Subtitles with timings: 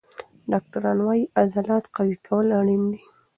[0.51, 3.01] ډاکټران وایي عضلات قوي کول اړین دي.